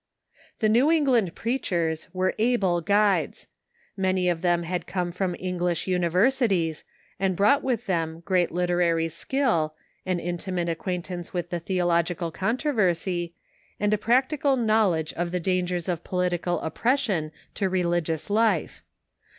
The 0.61 0.67
NcAv 0.67 0.95
England 0.95 1.35
preachers 1.35 2.07
Avere 2.15 2.33
able 2.39 2.81
guides. 2.81 3.47
Many 3.95 4.29
of 4.29 4.41
them 4.41 4.63
had 4.63 4.87
come 4.87 5.11
from 5.11 5.35
English 5.37 5.85
univei'sities, 5.85 6.83
and 7.19 7.35
brought 7.35 7.61
with 7.61 7.85
them 7.85 8.23
great 8.25 8.49
literary 8.49 9.09
skill, 9.09 9.75
an 10.03 10.19
intimate 10.19 10.69
acquaintance 10.69 11.29
Avith 11.29 11.49
the 11.49 11.61
KELIGIOUS 11.61 11.85
LIFE 11.85 11.99
OF 11.99 12.07
THE 12.07 12.15
COLONIES 12.15 12.33
471 12.33 12.33
©logical 12.33 12.33
controversy, 12.33 13.33
and 13.79 13.93
a 13.93 13.97
practical 13.99 14.57
knowledge 14.57 15.13
of 15.13 15.31
the 15.31 15.39
dan 15.39 15.67
gers 15.67 15.87
of 15.87 16.03
political 16.03 16.59
oppression 16.61 17.31
to 17.53 17.69
religious 17.69 18.31
life. 18.31 18.81